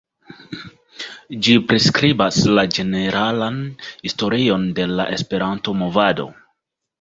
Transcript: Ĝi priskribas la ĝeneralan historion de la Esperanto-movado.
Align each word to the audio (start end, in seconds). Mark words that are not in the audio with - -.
Ĝi 1.47 1.57
priskribas 1.71 2.39
la 2.59 2.63
ĝeneralan 2.77 3.59
historion 4.07 4.67
de 4.81 4.89
la 4.95 5.07
Esperanto-movado. 5.19 6.27